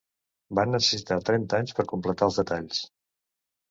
Van 0.59 0.73
necessitar 0.77 1.19
trenta 1.29 1.61
anys 1.61 1.79
per 1.81 1.89
completar 1.95 2.31
els 2.33 2.43
detalls. 2.45 2.85